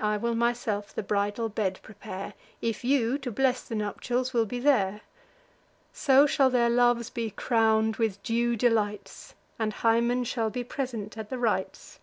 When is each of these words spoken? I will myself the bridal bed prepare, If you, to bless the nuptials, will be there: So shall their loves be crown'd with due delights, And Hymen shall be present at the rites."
I 0.00 0.16
will 0.16 0.34
myself 0.34 0.94
the 0.94 1.02
bridal 1.02 1.50
bed 1.50 1.80
prepare, 1.82 2.32
If 2.62 2.84
you, 2.84 3.18
to 3.18 3.30
bless 3.30 3.60
the 3.62 3.74
nuptials, 3.74 4.32
will 4.32 4.46
be 4.46 4.58
there: 4.58 5.02
So 5.92 6.26
shall 6.26 6.48
their 6.48 6.70
loves 6.70 7.10
be 7.10 7.28
crown'd 7.32 7.96
with 7.96 8.22
due 8.22 8.56
delights, 8.56 9.34
And 9.58 9.74
Hymen 9.74 10.24
shall 10.24 10.48
be 10.48 10.64
present 10.64 11.18
at 11.18 11.28
the 11.28 11.38
rites." 11.38 12.00